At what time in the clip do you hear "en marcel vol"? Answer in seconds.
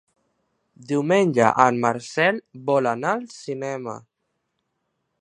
1.65-2.93